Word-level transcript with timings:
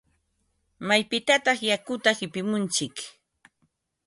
¿Maypitataq 0.87 1.59
yakuta 1.69 2.11
qipimuntsik? 2.19 2.95